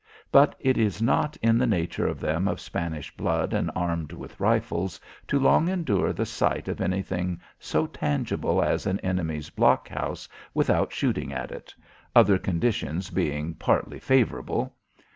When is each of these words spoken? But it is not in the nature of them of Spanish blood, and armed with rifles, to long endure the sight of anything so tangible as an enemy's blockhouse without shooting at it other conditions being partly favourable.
But 0.31 0.55
it 0.59 0.79
is 0.79 0.99
not 0.99 1.37
in 1.43 1.59
the 1.59 1.67
nature 1.67 2.07
of 2.07 2.19
them 2.19 2.47
of 2.47 2.59
Spanish 2.59 3.15
blood, 3.15 3.53
and 3.53 3.69
armed 3.75 4.13
with 4.13 4.39
rifles, 4.39 4.99
to 5.27 5.37
long 5.37 5.67
endure 5.69 6.11
the 6.11 6.25
sight 6.25 6.67
of 6.67 6.81
anything 6.81 7.39
so 7.59 7.85
tangible 7.85 8.63
as 8.63 8.87
an 8.87 8.99
enemy's 9.01 9.51
blockhouse 9.51 10.27
without 10.55 10.91
shooting 10.91 11.31
at 11.31 11.51
it 11.51 11.75
other 12.15 12.39
conditions 12.39 13.11
being 13.11 13.53
partly 13.53 13.99
favourable. 13.99 14.73